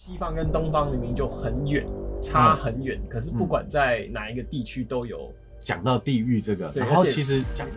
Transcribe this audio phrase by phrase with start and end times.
[0.00, 1.84] 西方跟东方明明就很远，
[2.22, 5.28] 差很远，可是不管在哪一个地区都有。
[5.58, 7.72] 讲到地狱这个，对然后而且其实讲的，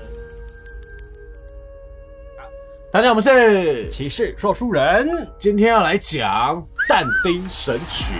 [2.91, 8.13] 大家好，我们是骑士说书人，今天要来讲但丁《神曲·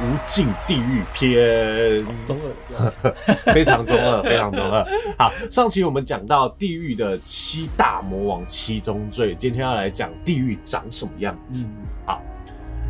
[0.00, 2.40] 无尽地狱篇》，中
[2.72, 3.12] 二，
[3.52, 4.82] 非常中二，非常中二。
[5.18, 11.66] 好，上期我们讲到地狱的七大魔王七宗罪，今天要来讲地狱长什么样子。
[12.08, 12.16] 嗯，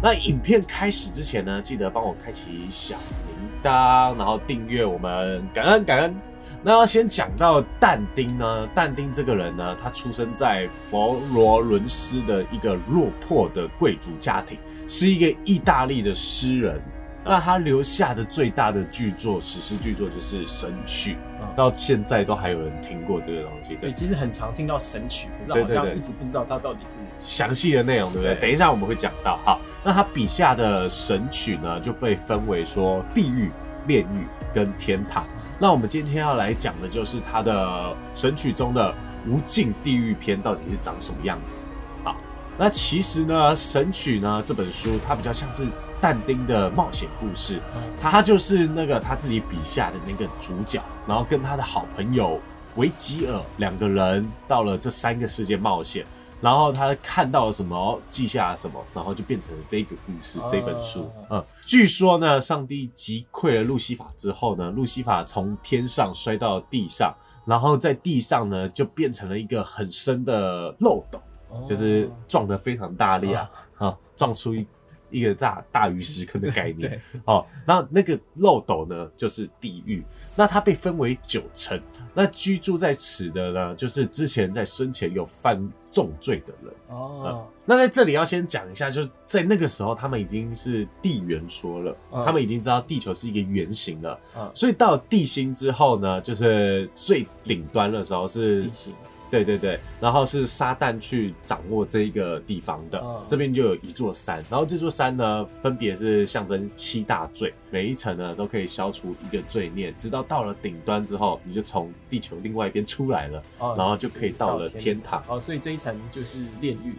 [0.02, 2.96] 那影片开始之前呢，记得帮我开启小
[3.28, 6.12] 铃铛，然后订阅我们，感恩感恩。
[6.60, 16.82] 那要先讲到但丁呢，但丁这个人呢，他出生在佛罗伦斯的一个落魄的贵族家庭，是一个意大利的诗人。
[17.24, 23.76] 那他留下的最大的巨作，史诗巨作就是《神曲》，嗯到现在都还有人听过这个东西。
[23.76, 28.34] 对，对，其实很常听到神曲，可是好像一直不知道它到底是详细的内容，对不对？
[28.34, 29.38] 对等一下我们会讲到。
[29.44, 33.50] 好，那他笔下的神曲呢，就被分为说地狱、
[33.86, 35.26] 炼狱跟天堂。
[35.58, 38.92] 那我们今天要来讲的就是他的神曲中的
[39.28, 41.66] 无尽地狱篇到底是长什么样子。
[42.02, 42.16] 好，
[42.58, 45.66] 那其实呢，神曲呢这本书它比较像是
[46.02, 47.62] 但丁的冒险故事，
[48.00, 52.40] 他就是那个他自己笔下的那个主角，然后跟他的好朋友
[52.74, 56.04] 维吉尔两个人到了这三个世界冒险，
[56.40, 61.08] 然后他看到了什么，记下了什么，然后就变成了这个故事、这本书。
[61.30, 67.14] 嗯，据说呢，上帝击溃了路西法之后呢，路西法从天上摔到地上，
[67.44, 71.22] 然后在地上呢就变成了一个很深的漏斗，
[71.68, 74.66] 就是撞得非常大力啊，啊，撞出一。
[75.12, 80.02] 一个大大鱼石坑的概念， 哦，那那个漏斗呢，就是地狱。
[80.34, 81.78] 那它被分为九层，
[82.14, 86.74] 那居住在此的呢，就是之前在生前有犯重罪的人。
[86.88, 92.24] 哦，那在这里要先讲一下，就是在那个时候，他们已经是地圆说了，嗯。
[92.24, 94.50] 他们已经知道地球是一个圆形了，嗯。
[94.54, 98.94] 所以到了地心之后呢，就是最顶端的时候是地形，
[99.32, 103.22] 对对对，然后是撒旦去掌握这一个地方的，嗯。
[103.28, 115.24] 这边就有一座山，然后这座山呢，分别是象征七大罪，每一层呢都可以消除一个罪孽，直到到了顶端之后，你就从地球另外一边出来了，哦然后就可以到了天堂。
[115.26, 116.94] 哦，所以这一层就是炼狱，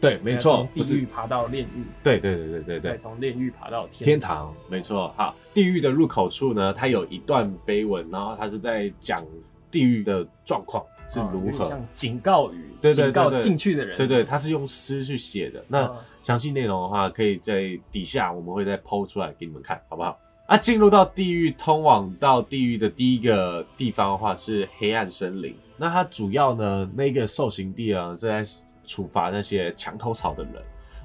[0.00, 2.80] 对，没错从，地狱，爬到炼狱，对对对对对。
[2.80, 5.14] 对，再从炼狱爬到天堂，没错。
[5.16, 9.24] 好，地狱的入口处呢，它有一段碑文，然后它是在讲
[9.70, 11.64] 地狱的状况是哦如何。
[11.64, 15.64] 像警告语，对对对警告进去的人，对对，他是用诗去写的。
[15.68, 20.18] 那嗯详细内容的话，可以在底下我们会再剖出来给你们看，好不好？
[20.46, 25.54] 啊，进入到地狱，通往到地狱的第一个地方的话是黑暗森林。
[25.76, 28.44] 那它主要呢，那个受刑地啊是在
[28.84, 30.54] 处罚那些墙头草的人。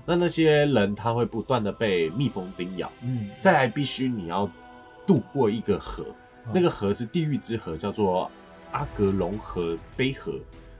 [0.05, 4.49] 那那些人他会不断的被蜜蜂叮咬，嗯，再来必须你要
[5.05, 6.03] 渡过一个河，
[6.45, 8.29] 嗯那个河是地狱之河，叫做
[8.71, 10.33] 阿格隆河杯河。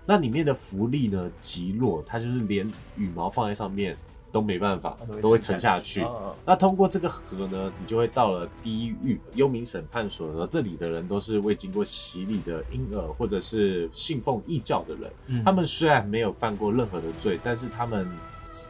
[0.05, 3.95] 那里面的浮力呢极弱，它就是连羽毛放在上面
[4.31, 6.01] 都没办法，都会沉下去。
[6.01, 10.47] 哦那通过这个河呢，你就会到了地狱幽冥审判所呢。
[10.49, 15.11] 这里的人都是未经过洗礼的婴儿，或者是信奉异教的人。
[15.27, 18.09] 嗯他们虽然没有犯过任何的罪，但是他们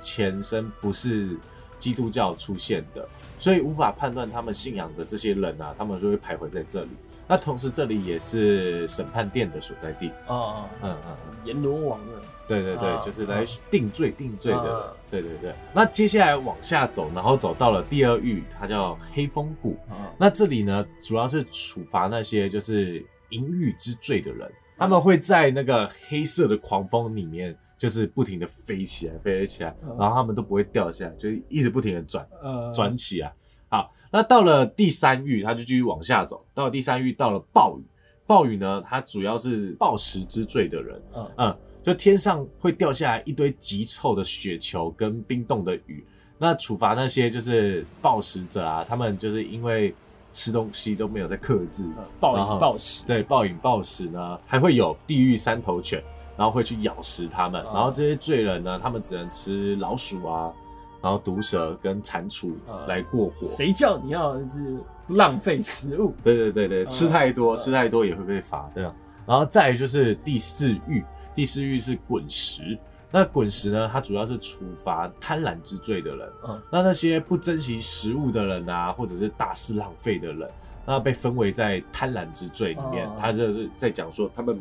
[0.03, 1.37] 前身不是
[1.79, 3.07] 基督教出现的，
[3.39, 6.89] 所以无法判断他们信仰的这些人啊，他们就会徘徊在这里。
[7.31, 10.09] 那同时，这里也是审判殿的所在地。
[10.27, 12.11] 哦哦，嗯嗯嗯，阎罗王的，
[12.45, 14.79] 对对对，啊就是来定罪定罪的。
[14.79, 15.55] 啊对对对。
[15.73, 19.77] 那接下来往下走，然后走到了第二狱，它叫黑风谷。
[19.89, 33.33] 哦那这里呢，主要是处罚那些就是淫欲之罪的人，他们会在那个黑色的狂风里面，就是不停的飞起来，飞起来，嗯然后他们都不会掉下来，就是一直不停的转，呃转起来。
[33.71, 37.83] 好，那到了第三域，他就继续往下走，到了第三域，到了暴雨。
[38.27, 41.31] 暴雨呢，它主要是暴食之罪的人，嗯。
[41.37, 46.05] 嗯，就天上会掉下来一堆极臭的雪球跟冰冻的雨，
[46.37, 49.93] 那处罚那些就是暴食者啊，他们就是因为
[50.31, 56.01] 吃东西都没有在克制，呃暴饮暴食，对，暴饮暴食呢，还会有地狱三头犬，
[56.37, 60.53] 然后会去咬食他们，哦然后这些罪人呢，他们只能吃老鼠啊，
[61.01, 63.45] 然后毒蛇跟蟾蜍哦来过火。
[63.45, 64.77] 谁叫你要是
[65.09, 66.13] 浪费食物？
[66.23, 68.93] 对对对对，嗯吃太多，嗯吃太多也会被罚，对啊。
[69.25, 71.03] 然后再来就是第四狱，
[71.35, 72.77] 第四狱是滚石。
[73.13, 76.29] 那滚石呢，它主要是处罚贪婪之罪的人。
[76.47, 80.49] 嗯那那些不珍惜食物的人啊，或者是大肆浪费的人，
[80.85, 83.05] 那被分为在贪婪之罪里面。
[83.07, 84.57] 哦他这是在讲说他们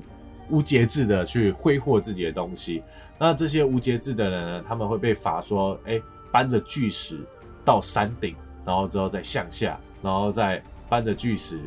[0.48, 2.82] 无节制的去挥霍自己的东西。
[3.18, 6.00] 那这些无节制的人呢，他们会被罚说，哎，
[6.30, 7.20] 搬着巨石
[7.64, 8.34] 到山顶，
[8.64, 11.60] 然后之后再向下，然后再搬着巨石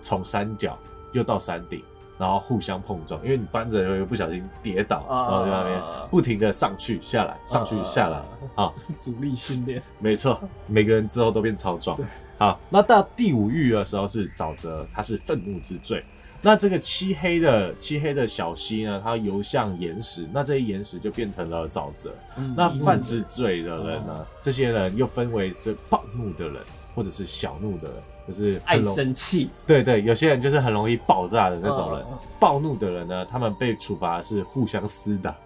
[0.00, 0.78] 从山脚
[1.12, 1.82] 又到山顶，
[2.18, 8.22] 然后互相碰撞，因为你搬着又不小心跌倒，啊然后在那边不停的上去下来，上去下来，
[8.54, 11.98] 啊，阻力训练，没错，每个人之后都变超壮。
[12.38, 16.04] 好，那到第五域的时候是沼泽，它是愤怒之罪。
[16.42, 22.14] 那这个漆黑的漆黑的小溪呢，它游向岩石，那这些岩石就变成了沼泽。
[22.38, 26.62] 嗯那犯之罪的人呢，这些人又分为是暴怒的人，
[26.94, 27.96] 或者是小怒的人，
[28.28, 32.04] 就是很爱容生气对对，有些人就是很容易爆炸的那种人。
[32.10, 35.36] 嗯暴怒的人呢，他们被处罚是互相厮打，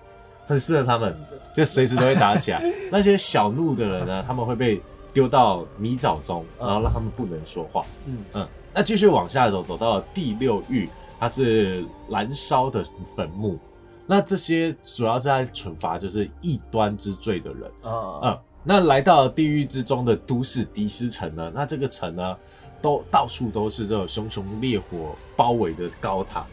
[0.46, 1.12] 很适合他们，
[1.56, 2.62] 就随时都会打起来。
[2.88, 4.80] 那些小怒的人呢，他们会被
[5.12, 7.84] 丢到泥沼中，嗯然后让他们不能说话。
[8.06, 10.88] 嗯嗯，那继续往下走，走到了第六域，
[11.18, 12.84] 它是燃烧的
[13.16, 13.58] 坟墓。
[14.06, 17.70] 那这些主要是在惩罚就是异端之罪的人。
[17.82, 22.36] 啊嗯，那来到了地狱之中的都市迪斯城呢，那这个城呢，
[22.82, 26.44] 都到处都是这种熊熊烈火包围的高塔。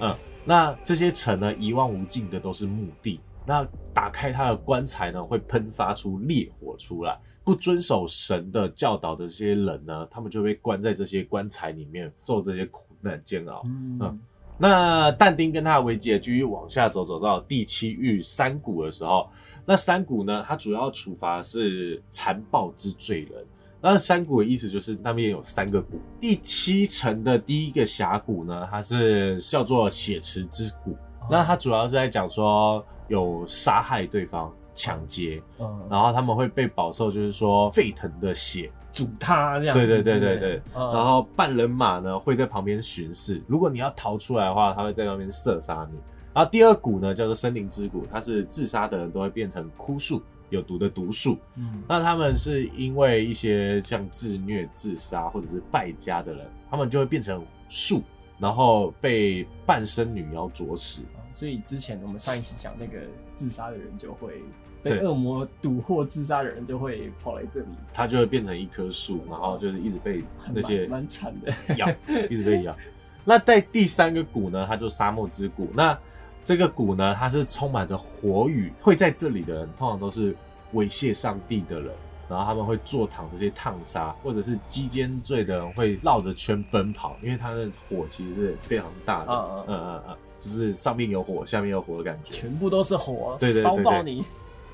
[0.00, 0.14] 嗯，
[0.44, 3.20] 那这些城呢，一望无尽的都是墓地。
[3.46, 7.18] 那打开他的棺材呢，会喷发出烈火出来。
[7.44, 13.62] 不遵守神的教导的这些人呢，他们就被关在这些棺材里面，受这些苦难煎熬。
[13.66, 14.20] 嗯嗯
[14.58, 19.28] 那但丁跟他的维姐继续往下走，走到第七域山谷的时候，
[19.64, 23.44] 那山谷呢，它主要处罚是残暴之罪人。
[23.80, 30.96] 那山谷的意思就是那边有三个谷，第七层的第一个峡谷呢，它是叫做血池之谷。
[31.30, 45.98] 那他主要是在讲说有杀害对方、抢劫，嗯然后他们会被饱受就是说沸腾的血煮他这样子对对对之类的，对对，嗯然后半人马呢会在旁边巡视，如果你要逃出来的话，他会在那边射杀你。
[46.32, 50.20] 然后第二股呢叫做森林之谷，它是自杀的人都会变成枯树，
[50.50, 51.38] 有毒的毒树。
[51.56, 58.02] 嗯那他们是因为一些像自虐、自杀或者是败家的人，他们就会变成树，
[58.38, 61.00] 然后被半身女妖啄食。
[61.36, 62.98] 所以之前我们上一期讲那个
[63.34, 64.40] 自杀的人就会
[64.82, 70.24] 被恶魔蛊惑，自杀的人就会跑来这里，他就会变成一棵树，然后就是一直被
[70.54, 71.52] 那些蛮蛮惨的。
[71.76, 71.86] 咬，
[72.30, 72.74] 一直被咬。
[73.22, 75.68] 那在第三个谷呢，它就沙漠之谷。
[75.74, 75.98] 那
[76.42, 80.34] 这个谷呢，它是充满着火雨，会在这里的人通常都是
[80.72, 81.92] 猥亵上帝的人，
[82.28, 92.32] 然后他们会坐躺这些烫沙，或者是击奸罪的人会绕着圈奔跑，因为它的火其实是非常大的，嗯嗯嗯嗯嗯，就是上面有火，下面有火的感觉。
[92.32, 94.24] 全部都是火，对对对烧爆你。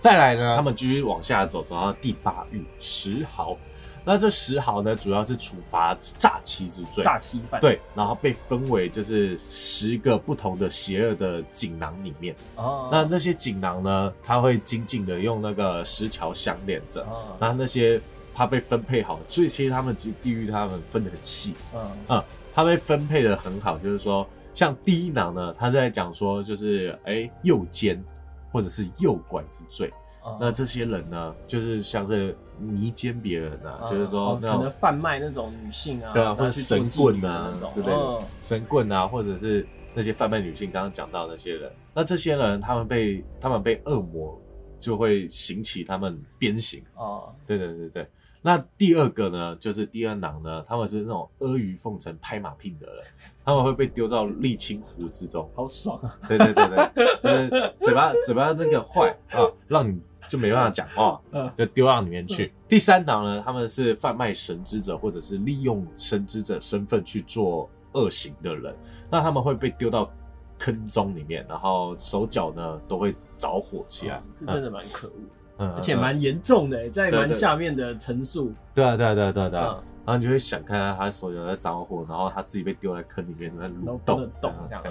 [0.00, 3.56] 再来呢，他们继续往下走，走到第八域十毫。
[4.04, 7.04] 那这十毫呢，主要是处罚诈欺之罪。
[7.04, 12.34] 诈欺犯，对，然后被分为就是十个不同的邪恶的锦囊里面。
[12.56, 17.02] 哦，那这些锦囊呢，它会紧紧的用那个石桥相连着。
[17.02, 18.00] 哦然后那些
[18.34, 28.02] 它被分配好，所以其实他们其实地狱他们分得很细，嗯嗯，它被分配的很好，就是说像第一囊呢，它是在讲说就是哎诱奸
[28.50, 29.92] 或者是诱拐之罪。
[30.24, 44.40] 嗯那这些人呢，就是像是迷奸别人啊，就是说哦可能贩卖那种女性啊，对啊，或者神棍啊那种之类的哦，神棍啊，或者是那些贩卖女性，刚刚讲到那些人，那这些人他们被他们被恶魔
[44.78, 48.08] 就会行起他们鞭刑，哦，对对对对。
[48.44, 53.04] 那第二个呢，就是第二囊呢，他们是那种阿谀奉承、拍马屁的人，
[53.44, 56.18] 他们会被丢到沥青湖之中，好爽啊！
[56.26, 61.50] 对对对对，就是嘴巴嘴巴那个坏啊，让你就没办法讲话，嗯。
[61.56, 62.52] 就丢到里面去。
[62.68, 68.74] 第三档呢，他们是贩卖神之者，或者是利用神之者身份去做恶行的人，
[69.10, 70.10] 那他们会被丢到
[70.58, 74.16] 坑中里面，然后手脚呢都会着火起来。
[74.16, 75.12] 哦，这真的蛮可恶，
[75.58, 76.00] 嗯，而且嗯。
[76.00, 79.58] 蛮严重的，在蛮下面的层数，对啊对啊对啊对啊对。
[79.58, 79.84] 啊，嗯。
[80.04, 84.16] 然后你就会想看到他手脚在着火，然后他自己被丢在坑里面在蠕动。
[84.16, 84.82] 不能动这样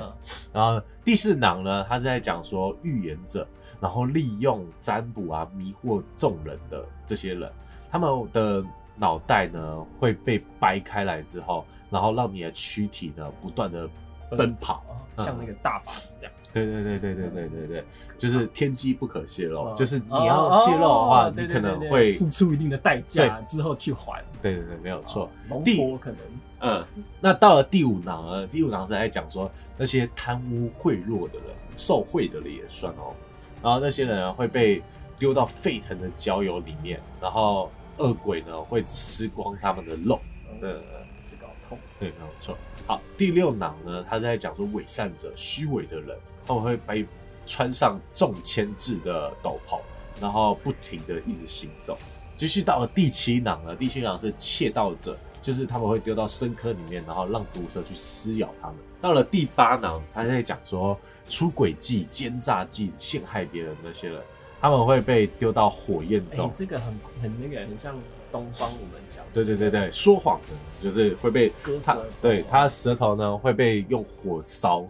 [0.53, 3.45] 然后第四囊呢，他是在讲说预言者，
[3.81, 7.51] 然后利用占卜啊迷惑众人的这些人，
[7.91, 8.63] 他们的
[8.95, 13.89] 脑袋呢会被掰开来之后，然后让你的躯体呢不断的
[14.37, 14.83] 奔跑。
[15.17, 17.85] 像那个大法师这样，对对对对对对对对，
[18.17, 25.29] 就是天机不可泄露，哦就是你要泄露的话，你可能会付出一定的代价之后去还，对对对，没有错。
[25.65, 26.19] 第五可能
[26.61, 26.85] 嗯，
[27.19, 28.47] 那到了第五囊呢？
[28.47, 33.13] 第五囊是在讲说那些贪污贿赂的人，受贿的人也算哦。
[33.61, 34.81] 然后那些人啊会被
[35.17, 40.19] 丢到沸腾的焦油里面，然后恶鬼呢会吃光他们的肉。
[40.49, 40.81] 嗯嗯，
[41.29, 42.57] 这个好痛，对，没有错。
[42.87, 47.05] 好，第六囊呢，他是在讲说伪善者、虚伪的人，他们会被
[47.45, 49.79] 穿上重铅制的斗篷，
[50.19, 51.97] 然后不停的一直行走，
[52.35, 58.77] 继续到了第七囊了，第七囊是窃盗者，就是他们会丢到深坑里面，然后让毒蛇去撕咬他们。
[59.01, 64.21] 到了第八囊，他在讲说出轨计、奸诈计、陷害别人那些人，
[64.61, 66.51] 他们会被丢到火焰哎、中。
[66.53, 67.97] 这个很很那个，很像
[68.31, 74.81] 东方我们讲，对对对对，说谎的，就是会被他割舌头对他的舌头呢会被用火烧，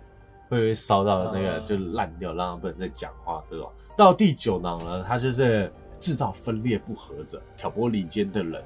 [0.50, 3.72] 会被烧到那个嗯就烂掉，让他不能再讲话这种。
[3.96, 8.62] 到第九囊呢，他就是制造分裂不合者，挑拨离间的人。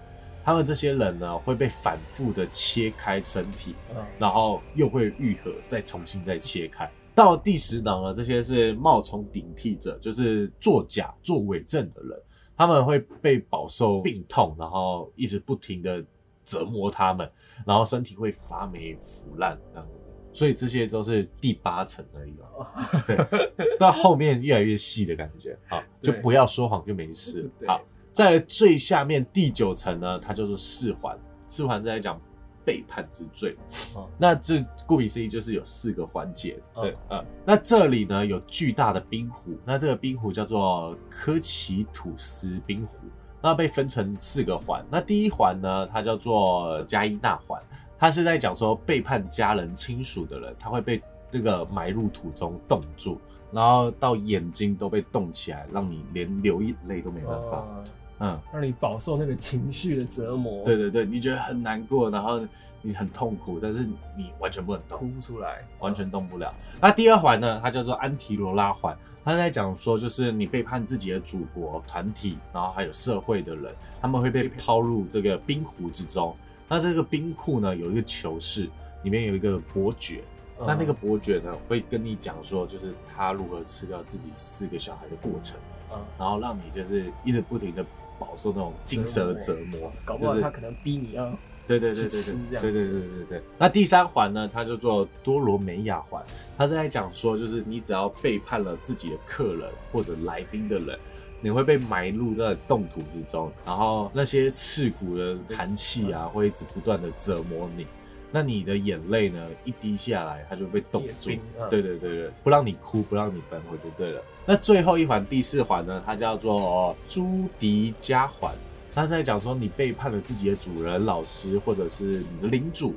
[0.45, 6.89] 他们这些人呢会被反复的切开身体，嗯，然后又会愈合，再重新再切开。
[7.15, 12.21] 到第十档呢，这些是冒充顶替者，就是作假、作伪证的人，
[12.55, 16.05] 他们会被饱受病痛，然后一直不停的
[16.43, 17.27] 折磨他们，
[17.65, 19.93] 然后身体会发霉腐烂这样子。
[20.31, 22.67] 所以这些都是第八层而已哦。
[23.07, 27.49] 对，到后面越来越细的感觉，好，就不要说谎就没事。
[27.57, 27.81] 对好，
[28.15, 31.19] 在最下面第九层呢，它叫做四环，
[31.49, 32.17] 四环在讲
[32.63, 33.57] 背叛之罪。
[33.93, 42.99] 哦那这顾名思义就是有四个环节，哦对，呃，那这里呢有巨大的冰湖，那这个冰湖叫做科奇吐斯冰湖，
[43.41, 47.61] 那被分成四个环，那第一环呢，它叫做加伊纳环，
[47.99, 53.19] 它是在讲说背叛家人亲属的人，他会被这个埋入土中冻住，
[53.51, 57.83] 然后到眼睛都被冻起来，让你连流一泪都没办法，哦
[58.19, 58.39] 嗯。
[58.53, 62.39] 让你饱受那个情绪的折磨，对，对对，你觉得很难过，然后
[62.81, 66.53] 你很痛苦，但是你完全不能动，哭不出来，完全动不了。
[66.79, 76.35] 那第二环呢，它叫做安提罗拉环，它在讲说，就是你背叛自己的祖国、团体，然后还有社会的人，他们会被抛入这个冰湖之中。
[76.67, 78.69] 那这个冰库呢，有一个囚室，
[79.03, 80.21] 里面有一个伯爵。
[80.57, 85.59] 嗯那那个伯爵呢，会跟你讲说，就是他如何吃掉自己四个小孩的过程，
[85.91, 87.85] 嗯，然后让你就是一直不停的
[88.19, 91.25] 饱受那种精神的折磨，搞不就是好他可能逼你要
[91.67, 93.41] 对对对对去吃这样对对对对对对。
[93.57, 96.23] 那第三环呢，它叫做多罗梅亚环，
[96.57, 100.97] 它是在讲说，就是你只要背叛了自己的客人或者来宾的人，
[101.41, 107.87] 你会被埋入在冻土之中，然后那些刺骨的寒气啊，会一直不断的折磨你。
[108.31, 111.31] 那你的眼泪呢，一滴下来，它就被冻住
[111.69, 114.21] 对对对对，不让你哭，不让你崩溃就对了。
[114.45, 118.53] 那最后一环，第四环呢，它叫做朱迪加环。
[118.93, 122.95] 他在讲说，你背叛了自己的主人、老师，或者是你的领主、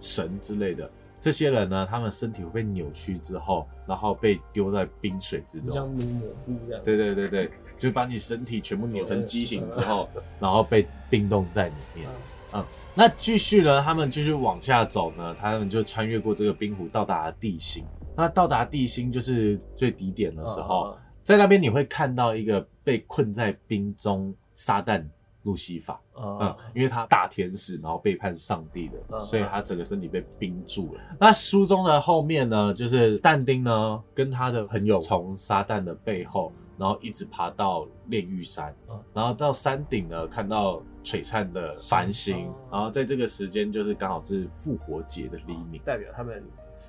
[0.00, 10.08] 神之类的这些人呢，他们身体会被扭曲之后，然后被丢在冰水之中像抹布一样，对对对对，就把你身体全部扭成畸形之后，
[10.40, 12.08] 然后被冰冻在里面。
[12.54, 17.84] 嗯，那继续呢，他们继续往下走呢，他们就穿越过这个冰湖，到达了地心。
[18.16, 25.02] 那到达地心就是最底点的时候，嗯在那边你会看到一个被困在冰中撒旦
[25.44, 25.98] 路西法。
[26.16, 31.00] 嗯嗯，因为他大天使，然后背叛上帝的，嗯所以他整个身体被冰住了。
[31.18, 45.80] 那书中的后面呢，就是但丁呢跟他的朋友从撒旦的背后，然后一直爬到炼狱山嗯，然后到山顶呢看到璀璨的繁星哦，然后在这个时间就是刚好是复活节的黎明。
[45.86, 46.44] 代表他们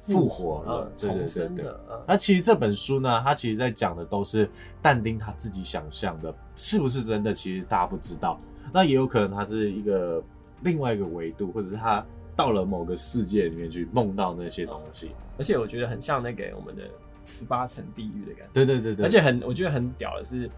[0.05, 4.49] 复活了嗯对对对重生对了，嗯那其实这本书呢，它其实在讲的都是
[4.81, 7.33] 但丁他自己想象的，是不是真的？
[7.33, 8.39] 其实大家不知道。
[8.73, 10.21] 那也有可能他是一个
[10.61, 15.11] 另外一个维度，或者是他到了某个世界里面去梦到那些东西。
[15.37, 16.83] 而且我觉得很像那个我们的
[17.23, 20.49] 十八层地狱的感觉，对对对对，而且很我觉得很屌的是，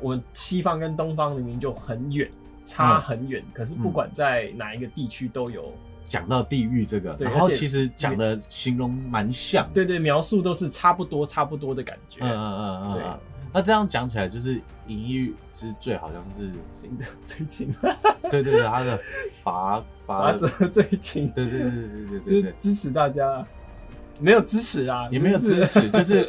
[0.00, 2.30] 我们西方跟东方明明就很远，
[2.64, 5.72] 差嗯很远，可是不管在哪一个地区都有，
[6.10, 12.94] 讲到地狱这个，然后其实讲的形容蛮像，对对，描述都是差不多差不多的感觉，嗯嗯嗯嗯。
[12.94, 13.02] 对，
[13.52, 17.04] 那这样讲起来，就是淫欲之罪好像是新的。
[17.24, 17.72] 最近，
[18.28, 18.98] 对对对，他的
[19.44, 23.46] 罚罚则最近，对对对对对对，支持大家。
[24.18, 26.28] 没有支持啊，也没有支持，就是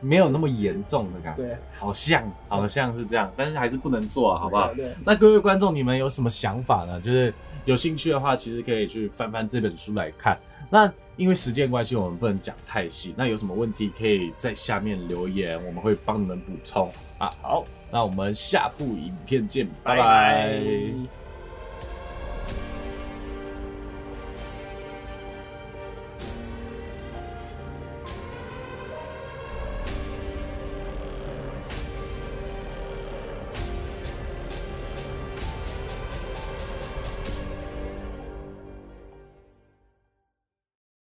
[0.00, 4.72] 没有那么严重的感，觉，好像好像是这样，但是还是不能做，好不好？
[4.74, 7.00] 对，那各位观众你们有什么想法呢？
[7.00, 7.32] 就是。
[7.64, 10.38] 有兴趣的话，其实可以去翻翻这本书来看。
[10.70, 13.14] 那因为时间关系，我们不能讲太细。
[13.16, 17.30] 那有什么问题可以在下面留言，我们会帮你们补充啊。
[17.40, 20.62] 好，那我们下部影片见，拜拜